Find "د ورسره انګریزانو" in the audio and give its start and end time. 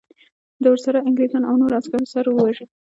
0.61-1.49